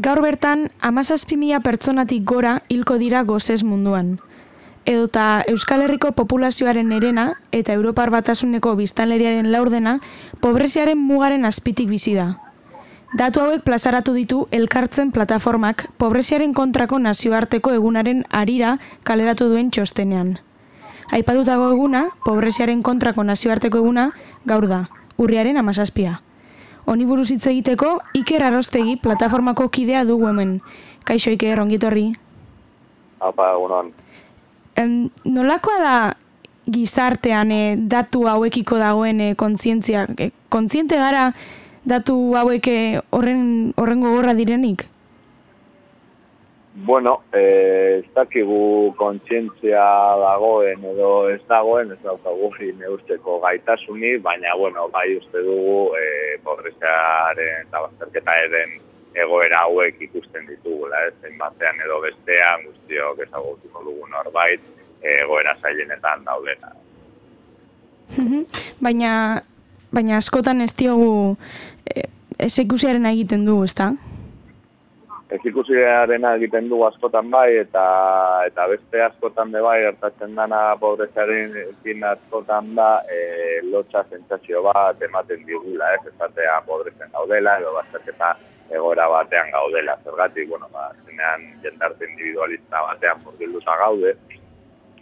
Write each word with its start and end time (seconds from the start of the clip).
gaur 0.00 0.22
bertan, 0.24 0.70
amazazpi 0.80 1.36
mila 1.36 1.60
pertsonatik 1.60 2.24
gora 2.24 2.62
hilko 2.72 2.96
dira 2.96 3.20
gozes 3.28 3.60
munduan. 3.64 4.18
Edota 4.88 5.42
Euskal 5.46 5.82
Herriko 5.84 6.12
populazioaren 6.16 6.92
erena 6.96 7.34
eta 7.52 7.74
Europar 7.76 8.08
batasuneko 8.14 8.72
biztanleriaren 8.78 9.50
laurdena 9.52 9.98
pobreziaren 10.40 10.96
mugaren 10.96 11.44
azpitik 11.44 11.90
bizi 11.90 12.14
da. 12.16 12.38
Datu 13.12 13.42
hauek 13.44 13.66
plazaratu 13.66 14.14
ditu 14.16 14.46
elkartzen 14.56 15.12
plataformak 15.12 15.90
pobreziaren 16.00 16.54
kontrako 16.56 16.98
nazioarteko 16.98 17.74
egunaren 17.76 18.24
arira 18.30 18.78
kaleratu 19.04 19.50
duen 19.52 19.68
txostenean. 19.68 20.38
Aipatutako 21.12 21.72
eguna, 21.74 22.06
pobreziaren 22.24 22.80
kontrako 22.86 23.26
nazioarteko 23.26 23.84
eguna, 23.84 24.12
gaur 24.46 24.68
da, 24.70 24.84
urriaren 25.18 25.58
amazazpia. 25.60 26.20
Oni 26.86 27.04
buruz 27.04 27.30
hitz 27.30 27.46
egiteko, 27.46 27.98
Iker 28.14 28.42
Arostegi 28.42 28.96
plataformako 28.96 29.68
kidea 29.68 30.04
dugu 30.04 30.28
hemen. 30.30 30.60
Kaixo 31.04 31.30
Iker, 31.30 31.60
ongitorri. 31.60 32.12
Apa, 33.20 33.52
egunon. 33.54 33.92
Em, 34.80 35.10
nolakoa 35.24 35.78
da 35.82 35.96
gizartean 36.70 37.50
eh, 37.52 37.76
datu 37.76 38.24
hauekiko 38.30 38.78
dagoen 38.80 39.20
eh, 39.20 39.34
kontzientzia? 39.36 40.06
Eh, 40.16 40.30
kontziente 40.48 40.96
gara 40.96 41.30
datu 41.84 42.16
hauek 42.36 42.68
horren, 43.10 43.72
horren 43.76 44.02
gogorra 44.04 44.34
direnik? 44.34 44.86
Bueno, 46.74 47.22
eh, 47.32 47.98
ez 47.98 48.14
dakigu 48.14 48.94
kontzientzia 48.96 49.82
dagoen 50.22 50.84
edo 50.92 51.28
ez 51.28 51.40
dagoen, 51.48 51.90
ez 51.92 51.98
daukagu 52.04 52.52
neurtzeko 52.78 53.40
gaitasuni, 53.40 54.18
baina, 54.18 54.54
bueno, 54.56 54.88
bai 54.88 55.16
uste 55.16 55.42
dugu 55.42 55.96
eh, 55.98 56.38
pobreziaren 56.44 57.66
eta 57.66 57.80
bazterketa 57.80 58.36
eren 58.44 58.78
egoera 59.14 59.64
hauek 59.66 60.00
ikusten 60.00 60.46
ditugula, 60.46 61.06
ez, 61.08 61.32
batean 61.38 61.80
edo 61.84 62.00
bestean, 62.00 62.62
guztiok 62.66 63.18
ezagutuko 63.26 63.82
dugu 63.84 64.06
norbait, 64.06 64.60
eh, 65.02 65.22
egoera 65.24 65.56
zailenetan 65.60 66.24
daudena. 66.24 66.70
baina, 68.80 69.42
baina 69.90 70.16
askotan 70.16 70.60
ez 70.60 70.72
diogu 70.76 71.36
eh, 71.86 72.06
ez 72.38 72.58
egiten 72.58 73.44
du, 73.44 73.64
ezta? 73.64 73.92
Ez 75.30 75.38
ikusiaren 75.46 76.24
egiten 76.26 76.66
du 76.70 76.80
askotan 76.82 77.28
bai, 77.30 77.60
eta 77.60 77.82
eta 78.48 78.64
beste 78.72 79.02
askotan 79.04 79.52
be 79.54 79.60
bai, 79.62 79.76
gertatzen 79.84 80.34
dana 80.34 80.58
pobreziaren 80.80 81.54
ekin 81.60 82.02
askotan 82.08 82.72
da, 82.74 82.88
e, 83.06 83.20
lotxa 83.68 84.02
zentzazio 84.10 84.64
bat 84.66 85.04
ematen 85.06 85.46
digula, 85.46 85.92
ez, 85.94 86.02
ezatea 86.10 86.58
pobrezen 86.66 87.14
gaudela, 87.14 87.54
edo 87.62 87.76
bazterketa 87.78 88.32
egora 88.80 89.06
batean 89.14 89.54
gaudela. 89.54 89.96
Zergatik, 90.02 90.50
bueno, 90.50 90.66
ba, 90.74 90.90
zenean 91.06 91.46
jendarte 91.62 92.10
individualista 92.10 92.82
batean 92.90 93.22
porgilduta 93.22 93.78
gaude, 93.86 94.16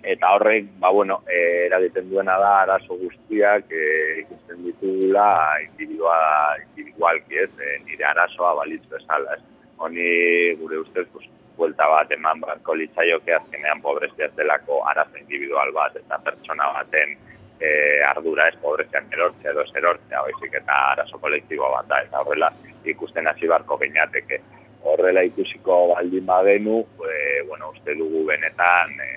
eta 0.05 0.37
horrek, 0.37 0.73
ba, 0.85 0.93
bueno, 0.93 1.23
e, 1.25 1.45
eragiten 1.73 2.13
duena 2.13 2.37
da 2.45 2.57
arazo 2.67 3.01
guztiak 3.01 3.73
e, 3.73 3.87
ikusten 4.27 4.67
ditugula 4.69 5.31
individual, 5.71 6.67
individualki 6.69 7.47
ez, 7.49 7.55
e, 7.57 7.79
nire 7.89 8.13
arazoa 8.13 8.59
balitzu 8.61 9.01
esala, 9.01 9.41
ez 9.41 9.58
honi 9.79 10.55
gure 10.61 10.79
ustez 10.79 11.07
pues, 11.13 11.29
buelta 11.57 11.89
bat 11.91 12.13
eman 12.15 12.41
barko 12.41 12.75
litzaioke 12.75 13.35
azkenean 13.35 13.81
pobrezia 13.83 14.29
delako 14.37 14.83
arazo 14.91 15.17
individual 15.19 15.73
bat 15.73 15.97
eta 15.97 16.19
pertsona 16.25 16.71
baten 16.77 17.17
e, 17.61 17.71
ardura 18.11 18.49
ez 18.49 18.57
pobrezian 18.63 19.11
erortzea 19.13 19.53
edo 19.53 19.65
erortzea 19.83 20.23
baizik 20.29 20.55
eta 20.61 20.79
arazo 20.93 21.19
kolektibo 21.19 21.71
bat 21.75 21.89
da 21.91 22.01
eta 22.07 22.23
horrela 22.23 22.53
ikusten 22.85 23.27
hasi 23.27 23.51
barko 23.51 23.79
geinateke 23.83 24.41
horrela 24.85 25.23
ikusiko 25.27 25.79
baldin 25.95 26.27
badenu 26.27 26.81
e, 27.11 27.43
bueno, 27.49 27.73
uste 27.75 27.95
dugu 27.99 28.25
benetan 28.27 28.95
e, 29.03 29.11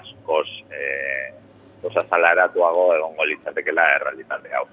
askoz 0.00 0.48
e, 0.70 0.82
osa 1.82 2.04
egongo 2.04 3.24
litzatekela 3.24 3.86
errealitate 3.94 4.54
hau. 4.54 4.66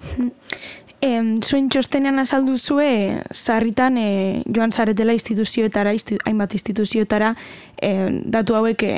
Em, 1.00 1.38
zuen 1.40 1.70
txostenean 1.72 2.20
azaldu 2.20 2.58
zue, 2.58 3.22
zarritan 3.32 3.96
e, 3.96 4.42
joan 4.44 4.68
zaretela 4.70 5.14
instituzioetara, 5.16 5.94
hainbat 6.28 6.56
instituzioetara, 6.58 7.34
e, 7.80 7.92
datu 8.28 8.58
hauek 8.58 8.84
e, 8.84 8.96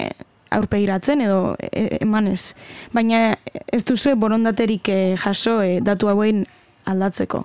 aurpegiratzen 0.51 1.23
edo 1.23 1.55
e, 1.63 1.99
emanez. 2.03 2.57
Baina 2.93 3.37
ez 3.71 3.85
duzue 3.87 4.17
borondaterik 4.19 4.91
e, 4.91 4.99
jaso 5.23 5.61
e, 5.63 5.79
datu 5.81 6.11
hauen 6.11 6.43
aldatzeko. 6.91 7.45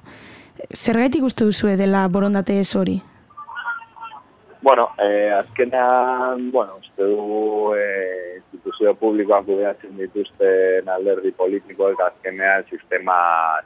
Zergaitik 0.74 1.24
uste 1.24 1.46
duzue 1.46 1.78
dela 1.78 2.08
borondate 2.10 2.58
ez 2.60 2.74
hori? 2.76 2.98
Bueno, 4.62 4.90
eh, 4.98 5.32
azkenean, 5.38 6.52
bueno, 6.52 6.78
uste 6.82 7.04
du 7.04 7.74
eh, 7.78 8.42
instituzio 8.68 8.94
publikoak 8.96 9.46
kudeatzen 9.46 9.98
dituzten 9.98 10.90
alderdi 10.90 11.32
politikoek 11.32 12.00
azkenean 12.00 12.66
sistema, 12.70 13.16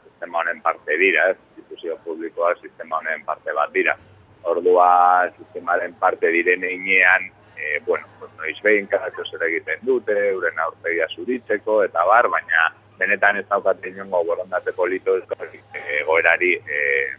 sistema 0.04 0.40
honen 0.40 0.62
parte 0.62 0.98
dira, 0.98 1.30
ez? 1.30 1.38
instituzio 1.58 1.98
publikoa 2.06 2.54
sistema 2.62 2.98
honen 2.98 3.26
parte 3.26 3.54
bat 3.54 3.74
dira. 3.74 3.98
Ordua 4.44 5.30
sistemaren 5.38 5.94
parte 5.94 6.32
diren 6.32 6.64
einean, 6.64 7.32
eh, 7.58 7.82
bueno, 7.86 8.06
pues, 8.20 8.32
noiz 8.38 8.62
behin 8.62 8.88
karatio 8.88 9.26
zer 9.26 9.44
egiten 9.48 9.82
dute, 9.82 10.14
euren 10.30 10.60
aurpegia 10.60 11.08
zuritzeko, 11.10 11.84
eta 11.84 12.06
bar, 12.06 12.30
baina 12.30 12.70
benetan 13.00 13.38
ez 13.38 13.48
daukat 13.50 13.86
inongo 13.86 14.24
borondate 14.26 14.74
polito 14.74 15.18
egoerari, 15.18 16.56
eh, 16.78 17.10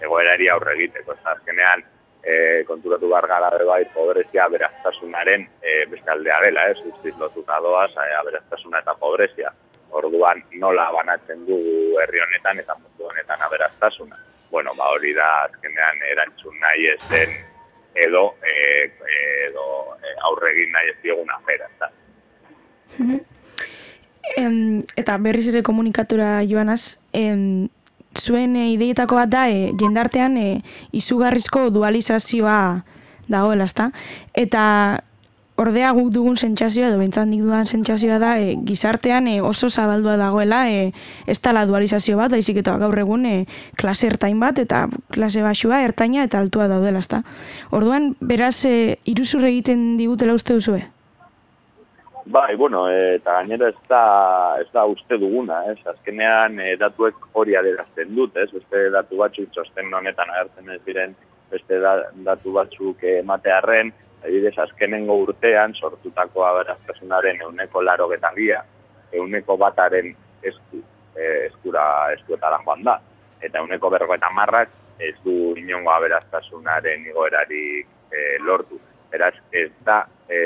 egoerari 0.00 0.48
aurre 0.48 0.74
egiteko. 0.74 1.18
Azkenean, 1.24 1.82
e, 2.26 2.64
konturatu 2.66 3.08
bargara 3.08 3.50
bai 3.64 3.84
pobrezia 3.94 4.48
beraztasunaren 4.48 5.48
e, 5.62 5.86
beste 5.86 6.10
aldea 6.10 6.40
dela, 6.42 6.66
ez, 6.70 6.78
ustez 6.84 7.14
lotuta 7.18 7.60
doaz, 7.62 7.92
e, 7.94 8.14
aberaztasuna 8.20 8.82
eta 8.82 8.94
pobrezia. 8.94 9.52
Orduan 9.90 10.42
nola 10.58 10.90
banatzen 10.92 11.46
dugu 11.46 12.00
herri 12.02 12.20
honetan 12.20 12.58
eta 12.58 12.74
mundu 12.74 13.06
honetan 13.06 13.42
aberaztasuna. 13.46 14.18
Bueno, 14.50 14.74
ba 14.74 14.90
hori 14.90 15.14
da 15.14 15.28
azkenean 15.44 16.02
erantzun 16.10 16.58
nahi 16.60 16.88
ez 16.90 17.00
den 17.10 17.30
edo, 17.94 18.34
e, 18.42 18.90
edo 19.46 19.94
e, 20.02 20.16
aurregin 20.28 20.72
nahi 20.72 20.90
ez 20.90 20.98
diegun 21.02 21.30
afera, 21.30 21.70
eta. 21.76 21.92
eta 24.96 25.16
berriz 25.22 25.46
ere 25.48 25.62
komunikatura 25.62 26.42
joanaz, 26.44 27.06
em, 27.12 27.68
zuen 28.16 28.56
e, 28.56 28.70
ideietako 28.74 29.18
bat 29.20 29.32
da, 29.32 29.46
e, 29.50 29.72
jendartean 29.80 30.36
e, 30.40 30.60
izugarrizko 30.96 31.68
dualizazioa 31.74 32.84
dagoela, 33.28 33.66
ezta? 33.66 33.90
Eta 34.34 34.64
ordea 35.56 35.90
guk 35.96 36.10
dugun 36.12 36.36
sentsazioa 36.36 36.90
edo 36.90 36.98
bentsat 37.00 37.28
nik 37.30 37.40
dudan 37.44 37.66
sentsazioa 37.66 38.18
da 38.20 38.34
e, 38.40 38.54
gizartean 38.68 39.28
e, 39.30 39.38
oso 39.40 39.70
zabaldua 39.70 40.16
dagoela 40.20 40.66
e, 40.68 40.90
ez 41.26 41.38
tala 41.40 41.64
dualizazio 41.68 42.18
bat, 42.20 42.34
baizik 42.36 42.60
eta 42.60 42.76
gaur 42.82 42.98
egun 43.00 43.24
e, 43.26 43.36
klase 43.80 44.10
ertain 44.10 44.40
bat 44.40 44.60
eta 44.60 44.86
klase 45.14 45.44
basua, 45.44 45.80
ertaina 45.84 46.26
eta 46.28 46.40
altua 46.44 46.68
daudela, 46.68 47.00
ezta? 47.00 47.22
Orduan, 47.70 48.14
beraz, 48.20 48.58
e, 48.68 48.98
iruzur 49.08 49.48
egiten 49.48 49.96
digutela 50.00 50.36
uste 50.36 50.58
duzue? 50.58 50.84
Bai, 52.28 52.56
bueno, 52.56 52.88
eta 52.90 53.36
gainera 53.36 53.68
ez 53.68 53.76
da, 53.88 54.56
ez 54.58 54.66
da 54.74 54.82
uste 54.90 55.14
duguna, 55.22 55.60
ez? 55.70 55.78
Azkenean 55.86 56.58
e, 56.58 56.72
datuek 56.76 57.20
hori 57.38 57.54
aderazten 57.54 58.08
dut, 58.16 58.34
ez? 58.42 58.48
Beste 58.50 58.80
datu 58.90 59.20
batzuk 59.20 59.52
txosten 59.54 59.94
honetan 59.94 60.32
agertzen 60.34 60.72
ez 60.74 60.80
diren, 60.88 61.14
beste 61.52 61.78
datu 62.26 62.54
batzuk 62.56 63.04
ematearen, 63.12 63.92
adibidez 64.24 64.56
azkenengo 64.58 65.20
urtean 65.22 65.76
sortutako 65.78 66.42
aberaztasunaren 66.48 67.44
euneko 67.46 67.84
laro 67.86 68.08
getagia, 68.10 68.64
euneko 69.14 69.54
bataren 69.62 70.10
esku, 70.42 70.82
e, 71.14 71.28
eskura 71.46 71.84
eskuetara 72.16 72.58
joan 72.64 72.82
da. 72.88 72.96
Eta 73.38 73.62
euneko 73.62 73.92
berro 73.94 74.10
eta 74.18 74.32
marrak 74.34 74.74
ez 74.98 75.14
du 75.22 75.54
inongo 75.62 75.94
aberaztasunaren 75.94 77.06
igoerarik 77.06 77.86
e, 78.10 78.26
lortu. 78.42 78.82
Beraz, 79.14 79.36
ez 79.52 79.70
da 79.86 80.02
e, 80.26 80.40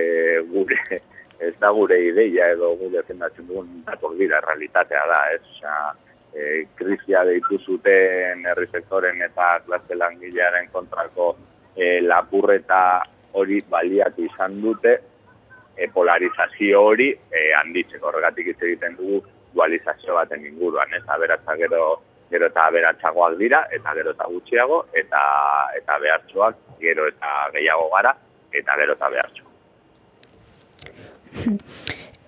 gure 0.53 1.01
ez 1.41 1.55
da 1.61 1.71
gure 1.73 1.97
ideia 2.05 2.51
edo 2.55 2.75
gure 2.77 2.99
defendatzen 2.99 3.47
dugun 3.49 3.83
dator 3.87 4.17
dira 4.19 4.41
realitatea 4.45 5.05
da, 5.09 5.21
ez? 5.35 5.43
Osea, 5.55 5.77
e, 6.35 6.67
krizia 6.79 7.25
deitu 7.29 7.59
zuten 7.59 8.45
herri 8.47 8.69
sektoren 8.71 9.23
eta 9.27 9.53
klase 9.67 9.97
langilearen 9.97 10.69
kontrako 10.73 11.33
e, 11.75 12.01
lapurreta 12.05 12.83
hori 13.41 13.61
baliatu 13.71 14.27
izan 14.29 14.61
dute 14.61 14.95
e, 15.77 15.89
polarizazio 15.95 16.85
hori 16.91 17.11
e, 17.11 17.51
handitzeko 17.63 18.11
horregatik 18.11 18.53
hitz 18.53 18.61
egiten 18.63 18.97
dugu 19.01 19.23
dualizazio 19.55 20.15
baten 20.15 20.47
inguruan, 20.47 20.93
ez? 20.95 21.05
Aberatza 21.09 21.57
gero 21.59 21.85
gero 22.31 22.47
eta 22.47 22.67
aberatzagoak 22.71 23.37
dira 23.41 23.65
eta 23.75 23.95
gero 23.99 24.15
eta 24.15 24.29
gutxiago 24.31 24.85
eta 25.03 25.23
eta 25.81 25.99
behartxoak 26.05 26.65
gero 26.85 27.09
eta 27.11 27.37
gehiago 27.57 27.89
gara 27.97 28.15
eta 28.53 28.77
gero 28.83 28.99
eta 28.99 29.15
behartxo 29.17 29.50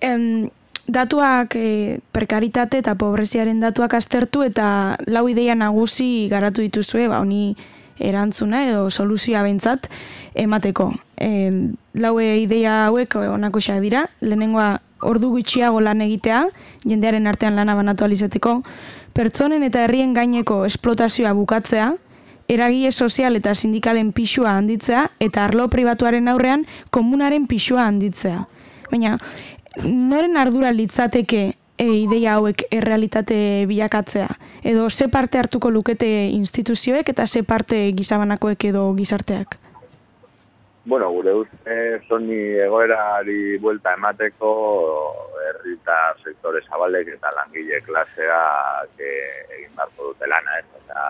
em, 0.00 0.50
datuak 0.86 1.56
e, 1.56 2.00
prekaritate 2.12 2.82
eta 2.82 2.96
pobreziaren 2.98 3.60
datuak 3.62 3.94
aztertu 3.94 4.42
eta 4.42 4.98
lau 5.06 5.28
ideia 5.30 5.54
nagusi 5.54 6.28
garatu 6.30 6.62
dituzue, 6.62 7.08
ba, 7.08 7.20
honi 7.22 7.56
erantzuna 8.02 8.66
edo 8.68 8.90
soluzioa 8.90 9.42
behintzat 9.46 9.88
emateko. 10.34 10.92
E, 11.16 11.50
laue 11.94 12.38
ideia 12.42 12.86
hauek 12.86 13.16
onako 13.16 13.60
dira, 13.80 14.08
lehenengoa 14.20 14.80
ordu 15.02 15.30
gutxiago 15.30 15.80
lan 15.80 16.00
egitea, 16.00 16.46
jendearen 16.86 17.26
artean 17.26 17.56
lana 17.56 17.74
banatu 17.74 18.04
alizeteko, 18.04 18.62
pertsonen 19.12 19.62
eta 19.62 19.84
herrien 19.84 20.14
gaineko 20.14 20.64
esplotazioa 20.64 21.32
bukatzea, 21.32 21.92
eragile 22.48 22.92
sozial 22.92 23.36
eta 23.36 23.54
sindikalen 23.54 24.12
pixua 24.12 24.56
handitzea, 24.56 25.10
eta 25.20 25.44
arlo 25.44 25.68
pribatuaren 25.68 26.28
aurrean 26.28 26.66
komunaren 26.90 27.46
pixua 27.46 27.86
handitzea. 27.86 28.46
Baina, 28.92 29.16
noren 29.88 30.36
ardura 30.36 30.70
litzateke 30.76 31.42
e, 31.80 31.86
ideia 32.02 32.36
hauek 32.36 32.66
errealitate 32.68 33.64
bilakatzea? 33.70 34.28
Edo 34.62 34.90
ze 34.90 35.08
parte 35.08 35.40
hartuko 35.40 35.70
lukete 35.72 36.08
instituzioek 36.36 37.08
eta 37.08 37.26
ze 37.26 37.42
parte 37.42 37.78
gizabanakoek 37.96 38.68
edo 38.68 38.90
gizarteak? 38.98 39.56
Bueno, 40.84 41.08
gure 41.14 41.32
uste, 41.38 41.74
zoni 42.08 42.36
egoerari 42.66 43.56
buelta 43.62 43.94
emateko 43.94 44.52
herrita 45.46 45.98
sektore 46.24 46.60
zabalek 46.66 47.14
eta 47.14 47.30
langile 47.36 47.80
klasea 47.86 48.40
egin 48.98 49.72
barko 49.78 50.10
dute 50.10 50.28
lana, 50.28 50.58
ez? 50.58 50.66
Eta, 50.82 51.06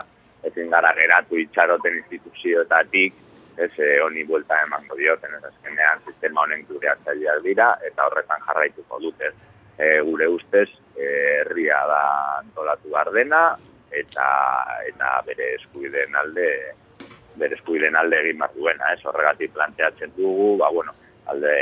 ezin 0.51 0.71
gara 0.71 0.93
geratu 0.95 1.41
itxaroten 1.41 1.97
instituzioetatik, 2.03 3.17
ez 3.63 3.73
eh, 3.79 4.01
honi 4.03 4.25
buelta 4.25 4.59
emango 4.67 4.97
dioten, 4.97 5.35
ez 5.39 5.45
azkenean 5.49 6.03
sistema 6.07 6.43
honen 6.45 6.65
kudeatzaileak 6.67 7.43
dira, 7.47 7.69
eta 7.89 8.07
horretan 8.09 8.43
jarraituko 8.47 9.01
dute. 9.03 9.33
E, 9.79 10.01
gure 10.07 10.29
ustez, 10.29 10.69
eh, 10.97 11.41
herria 11.41 11.79
da 11.91 12.03
antolatu 12.41 12.93
gardena, 12.93 13.43
eta 14.03 14.27
eta 14.89 15.15
bere 15.27 15.55
eskubideen 15.59 16.17
alde 16.17 16.49
bere 17.37 17.57
eskubideen 17.57 17.97
alde 17.97 18.19
egin 18.21 18.39
bat 18.41 18.53
duena, 18.57 18.93
ez 18.93 19.05
horregatik 19.09 19.53
planteatzen 19.57 20.13
dugu, 20.17 20.57
ba 20.61 20.69
bueno, 20.73 20.93
alde 21.33 21.55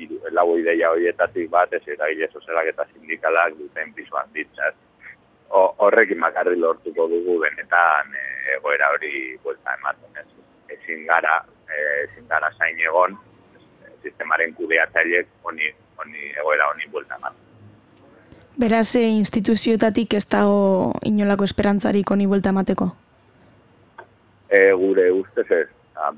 iru, 0.00 0.20
lau 0.36 0.46
ideia 0.58 0.90
horietatik 0.92 1.50
bat, 1.52 1.72
ez 1.72 1.84
eragile 1.96 2.30
sozialak 2.32 2.72
eta 2.72 2.86
sindikalak 2.92 3.58
duten 3.60 3.92
pisoan 3.96 4.32
ditzat. 4.36 4.76
Horrekin 5.54 6.18
makarri 6.18 6.56
lortuko 6.58 7.06
dugu 7.12 7.36
benetan 7.44 8.16
egoera 8.56 8.88
hori 8.96 9.36
buelta 9.44 9.76
ematen 9.78 10.22
ez 10.22 10.26
ezin 10.84 11.06
gara, 11.06 11.44
e, 11.68 11.80
ezin 12.04 12.28
gara 12.28 12.50
zain 12.58 12.78
egon, 12.80 13.16
sistemaren 14.02 14.54
kudeatzaileek 14.54 15.28
honi, 15.44 15.72
honi 15.98 16.30
egoera 16.36 16.68
honi 16.72 16.90
buelta 16.92 17.16
eman. 17.16 17.40
Beraz, 18.60 18.94
e, 18.96 19.06
instituzioetatik 19.18 20.14
ez 20.14 20.26
dago 20.30 20.92
inolako 21.08 21.48
esperantzarik 21.48 22.10
honi 22.10 22.26
buelta 22.26 22.52
emateko? 22.54 22.90
E, 24.48 24.60
gure 24.78 25.08
ustez 25.12 25.46
ez, 25.50 25.68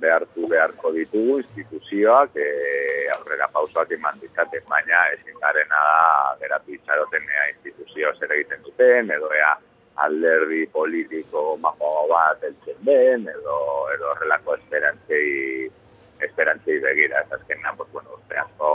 behartu 0.00 0.48
beharko 0.50 0.90
ditugu 0.92 1.38
instituzioak 1.38 2.36
e, 2.42 2.48
aurrera 3.14 3.46
pausoak 3.52 3.92
eman 3.96 4.18
ditzaten, 4.20 4.64
baina 4.68 5.04
ezin 5.14 5.38
garena 5.40 5.80
da 5.86 6.36
geratu 6.42 6.74
itxaroten 6.74 7.30
instituzio 7.54 8.12
zer 8.18 8.32
egiten 8.38 8.62
duten, 8.64 9.12
edo 9.16 9.32
ea 9.36 9.54
alderdi 9.96 10.66
politiko 10.72 11.56
mago 11.60 12.06
bat 12.10 12.42
eltzen 12.44 12.78
den, 12.84 13.28
edo, 13.32 13.56
edo 13.94 14.10
horrelako 14.12 14.56
esperantzei, 14.58 15.70
esperantzei 16.26 16.78
begira, 16.84 17.22
ez 17.22 17.32
azken 17.32 17.64
pues, 17.76 17.90
bueno, 17.92 18.16
urte 18.18 18.38
asko, 18.38 18.70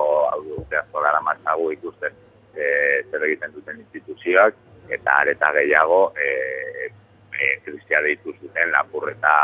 urte 0.57 0.77
asko 0.81 1.01
gara 1.01 1.21
matzagu 1.21 1.71
ikusten 1.77 2.13
e, 2.55 2.65
zer 3.11 3.25
egiten 3.29 3.53
duten 3.53 3.79
instituzioak, 3.79 4.57
eta 4.89 5.19
areta 5.23 5.51
gehiago, 5.57 6.01
e, 6.17 6.89
e, 7.37 7.51
kristia 7.65 8.01
deitu 8.01 8.33
zuten 8.39 8.71
lapurreta, 8.73 9.35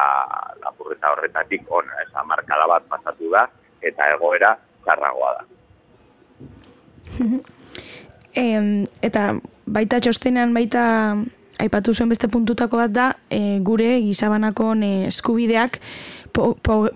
lapurreta 0.64 1.14
horretatik 1.14 1.70
ona, 1.70 2.02
ez 2.04 2.10
amarkada 2.16 2.68
bat 2.74 2.90
pasatu 2.90 3.32
da, 3.34 3.48
eta 3.82 4.12
egoera 4.16 4.56
txarragoa 4.86 5.32
da. 5.38 5.44
eta 9.08 9.22
baita 9.66 10.00
txostenean 10.04 10.54
baita 10.54 10.84
aipatu 11.60 11.94
zuen 11.94 12.10
beste 12.10 12.28
puntutako 12.28 12.78
bat 12.78 12.94
da, 12.94 13.08
e, 13.30 13.60
gure 13.66 14.00
gizabanako 14.06 14.74
eskubideak 15.08 15.80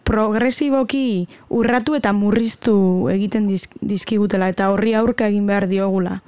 progresiboki 0.06 1.28
urratu 1.50 1.96
eta 1.98 2.13
murriztu 2.13 3.10
egiten 3.10 3.48
dizkigutela 3.50 4.52
eta 4.54 4.69
horri 4.69 4.94
aurka 4.94 5.28
egin 5.28 5.48
behar 5.48 5.68
diogula. 5.68 6.19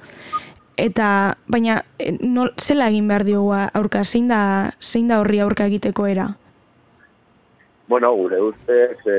Eta, 0.78 1.38
baina, 1.46 1.84
e, 2.02 2.16
no, 2.22 2.48
zela 2.58 2.88
egin 2.90 3.08
behar 3.08 3.26
diogu 3.28 3.52
aurka, 3.54 4.04
zein 4.04 4.32
da, 4.32 4.72
zein 4.82 5.12
da 5.12 5.20
horri 5.22 5.40
aurka 5.40 5.68
egiteko 5.70 6.08
era? 6.10 6.32
Bueno, 7.88 8.14
gure 8.18 8.40
ustez, 8.42 8.98
e, 9.06 9.18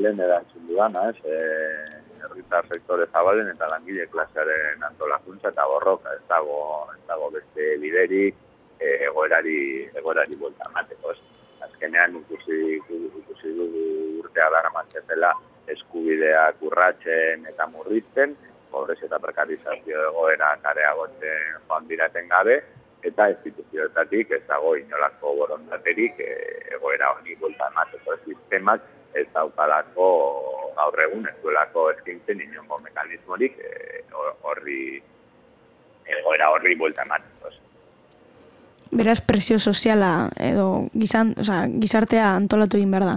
lehen 0.00 0.20
erantzun 0.24 0.64
dudana, 0.70 1.10
ez, 1.10 1.18
e, 1.28 2.14
herritar 2.24 2.64
sektore 2.72 3.06
zabalen 3.12 3.50
eta 3.52 3.68
langile 3.68 4.06
klasearen 4.08 4.82
antolakuntza 4.88 5.52
eta 5.52 5.66
borroka, 5.68 6.14
ez 6.16 6.24
dago, 6.30 6.56
ez 6.94 7.02
dago 7.10 7.28
beste 7.34 7.74
biderik, 7.82 8.38
Egoerari 8.80 9.58
egoerari 9.94 10.36
buelta 10.36 10.70
emateko. 10.70 11.14
Azkenean 11.64 12.16
ikusi 12.20 12.58
ikusi 12.76 13.52
dugu 13.56 13.84
urtea 14.20 14.50
dara 14.50 14.70
mantzela 14.74 15.32
eskubideak 15.72 16.62
urratzen 16.62 17.46
eta 17.48 17.66
murrizten, 17.72 18.34
pobrez 18.70 18.98
eta 19.06 19.18
prekarizazio 19.22 20.08
egoera 20.10 20.56
kareagotzen 20.62 21.60
joan 21.68 21.88
diraten 21.88 22.28
gabe, 22.28 22.58
eta 23.04 23.28
instituzioetatik 23.32 24.32
ez 24.32 24.42
dago 24.48 24.74
inolako 24.80 25.34
borondaterik 25.40 26.20
e, 26.24 26.30
egoera 26.76 27.10
honi 27.14 27.36
buelta 27.40 27.68
emateko 27.72 28.16
sistemak 28.24 28.86
ez 29.20 29.26
daukalako 29.34 30.06
gaur 30.78 31.02
egun 31.06 31.28
ez 31.28 31.34
duelako 31.42 31.90
eskintzen 31.94 32.40
inongo 32.46 32.80
mekanismorik 32.86 33.60
e, 33.60 33.74
horri 34.48 34.80
egoera 36.16 36.50
horri 36.54 36.74
buelta 36.80 37.04
emateko 37.08 37.52
beraz 38.94 39.20
presio 39.20 39.58
soziala 39.58 40.30
edo 40.38 40.86
gizan, 40.94 41.34
oza, 41.38 41.64
gizartea 41.82 42.34
antolatu 42.38 42.78
egin 42.78 42.92
behar 42.94 43.06
da? 43.08 43.14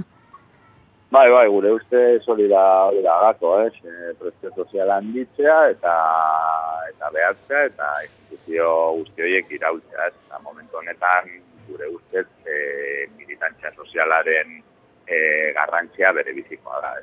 Bai, 1.13 1.29
bai, 1.31 1.45
gure 1.47 1.71
uste 1.71 2.01
hori 2.27 2.50
da, 2.51 2.63
hori 2.89 3.01
da 3.06 3.13
gako, 3.29 3.53
eh? 3.63 3.69
presio 4.19 4.51
soziala 4.56 4.97
handitzea 5.00 5.57
eta 5.71 5.94
eta 6.89 7.12
behatzea 7.13 7.62
eta 7.69 7.91
instituzio 8.07 8.71
guzti 8.97 9.24
horiek 9.27 9.53
irautzea, 9.59 10.09
eta 10.09 10.41
momentu 10.44 10.81
honetan 10.81 11.29
gure 11.69 11.88
ustez 11.94 12.27
e, 12.47 12.57
militantzia 13.19 13.71
sozialaren 13.75 14.57
e, 15.07 15.18
garrantzia 15.56 16.12
bere 16.18 16.33
bizikoa 16.35 16.81
da, 16.84 16.93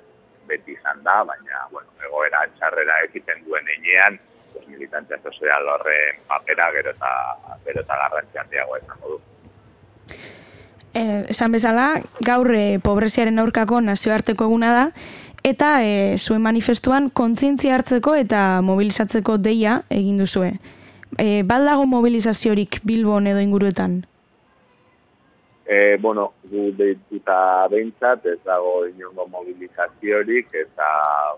beti 0.49 0.77
izan 0.77 1.01
da, 1.07 1.23
baina, 1.25 1.65
bueno, 1.71 1.89
egoera 2.05 2.45
txarrera 2.59 3.01
egiten 3.09 3.45
duen 3.47 3.69
enean, 3.79 4.19
pues, 4.55 4.67
militantzia 4.69 5.19
sozial 5.23 5.69
horren 5.69 6.23
papera 6.29 6.71
gero 6.73 6.95
eta, 6.95 7.11
gero 7.67 7.83
eta 7.83 7.99
garrantzian 8.03 8.51
diago 8.51 8.79
du. 9.03 9.21
Eh, 10.95 11.27
esan 11.29 11.53
bezala, 11.53 12.01
gaur 12.23 12.53
e, 12.55 12.79
pobreziaren 12.79 13.43
aurkako 13.43 13.81
nazioarteko 13.83 14.47
eguna 14.47 14.71
da, 14.71 14.85
eta 15.43 15.83
e, 15.83 16.17
zuen 16.19 16.43
manifestuan 16.43 17.11
kontzientzia 17.11 17.75
hartzeko 17.75 18.15
eta 18.15 18.63
mobilizatzeko 18.63 19.37
deia 19.43 19.83
egin 19.91 20.23
duzue. 20.23 20.55
E, 21.19 21.43
baldago 21.43 21.87
mobilizaziorik 21.91 22.81
Bilbon 22.87 23.27
edo 23.27 23.43
inguruetan? 23.43 24.05
E, 25.67 25.97
bueno, 25.97 26.35
gu 26.45 26.67
deituta 26.77 27.67
behintzat, 27.73 28.27
ez 28.29 28.41
dago 28.45 28.85
inongo 28.85 29.25
mobilizaziorik, 29.33 30.53
eta 30.61 30.89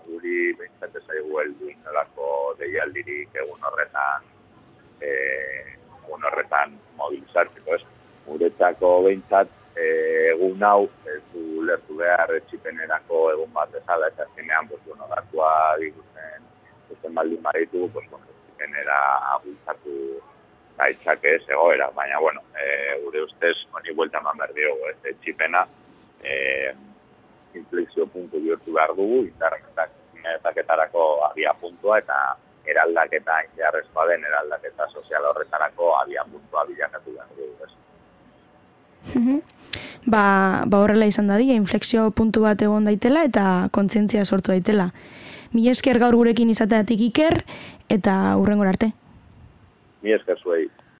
guri 0.03 0.51
behintzat 0.59 0.97
ez 0.99 1.05
aigu 1.15 1.39
heldu 1.39 1.69
inolako 1.71 2.27
deialdirik 2.59 3.39
egun 3.39 3.63
horretan, 3.69 4.27
e, 4.99 5.13
egun 6.03 6.27
horretan 6.27 6.75
mobilizatzeko, 6.99 7.79
ez? 7.79 7.85
Guretzako 8.27 8.91
behintzat, 9.07 9.53
e, 9.79 9.87
egun 10.33 10.63
hau, 10.63 10.89
ez 11.07 11.21
du 11.31 11.63
lertu 11.63 11.95
behar 12.03 12.35
etxipenerako 12.41 13.29
egun 13.37 13.53
bat 13.55 13.79
ezala, 13.79 14.11
ez 14.11 14.27
azkenean, 14.27 14.67
pues, 14.67 14.83
bueno, 14.89 15.07
datua 15.15 15.53
diguzen, 15.79 16.51
ez 16.91 17.13
baldin 17.15 17.39
maritu, 17.47 17.87
pues, 17.93 18.11
bueno, 18.11 18.27
etxipenera 18.35 18.99
agultzatu 19.37 20.19
gaitzak 20.77 21.23
ez 21.25 21.41
egoera, 21.49 21.89
baina, 21.95 22.19
bueno, 22.19 22.41
e, 22.53 22.99
gure 23.03 23.23
ustez, 23.25 23.55
honi 23.73 23.95
buelta 23.95 24.21
eman 24.21 24.37
behar 24.37 24.53
diogu, 24.53 24.91
ez 24.91 25.15
txipena, 25.23 25.65
e, 26.23 26.73
inflexio 27.57 28.05
puntu 28.13 28.41
bihurtu 28.43 28.73
behar 28.75 28.93
dugu, 28.95 29.23
indarraketarako 29.25 31.07
abia 31.31 31.53
puntua, 31.59 31.97
eta 32.03 32.19
eraldaketa 32.67 33.41
inziarrezkoa 33.47 34.05
den, 34.11 34.25
eraldaketa 34.29 34.89
sozial 34.91 35.25
horretarako 35.31 35.95
abia 36.01 36.25
puntua 36.29 36.65
bilakatu 36.69 37.15
behar 37.15 37.29
dugu, 37.35 37.53
ez. 37.65 37.73
ba, 40.05 40.23
ba 40.65 40.83
horrela 40.83 41.07
izan 41.09 41.31
dadia, 41.31 41.55
inflexio 41.55 42.11
puntu 42.11 42.45
bat 42.45 42.61
egon 42.61 42.85
daitela 42.85 43.23
eta 43.27 43.69
kontzientzia 43.71 44.25
sortu 44.25 44.53
daitela. 44.53 44.91
Mi 45.55 45.69
esker 45.71 45.97
gaur 45.99 46.15
gurekin 46.19 46.49
izateatik 46.51 47.01
iker 47.09 47.41
eta 47.89 48.35
hurrengor 48.37 48.67
arte. 48.67 48.91
Mi 50.01 50.13
esker. 50.13 50.39